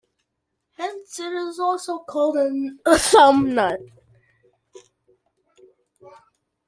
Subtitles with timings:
[0.79, 2.35] Hence it is also called
[2.87, 3.79] a thumb nut.